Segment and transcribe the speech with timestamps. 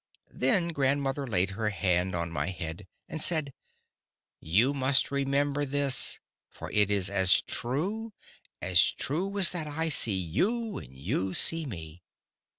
[0.33, 3.53] Then grandmother laid her hand on my head, and said:
[4.39, 8.11] "You must remember this, for it is as true,
[8.63, 12.01] as true as that I see you and you see me.